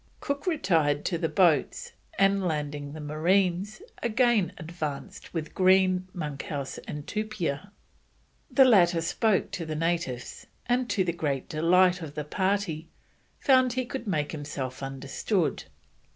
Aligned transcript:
Cook 0.19 0.47
retired 0.47 1.05
to 1.05 1.19
the 1.19 1.29
boats, 1.29 1.91
and 2.17 2.43
landing 2.43 2.93
the 2.93 2.99
marines, 2.99 3.83
again 4.01 4.51
advanced 4.57 5.31
with 5.31 5.53
Green, 5.53 6.07
Monkhouse, 6.11 6.79
and 6.87 7.05
Tupia. 7.05 7.71
The 8.49 8.65
latter 8.65 9.01
spoke 9.01 9.51
to 9.51 9.63
the 9.63 9.75
natives; 9.75 10.47
and, 10.65 10.89
to 10.89 11.03
the 11.03 11.13
great 11.13 11.47
delight 11.47 12.01
of 12.01 12.15
the 12.15 12.25
party, 12.25 12.87
found 13.39 13.73
he 13.73 13.85
could 13.85 14.07
make 14.07 14.31
himself 14.31 14.81
understood. 14.81 15.65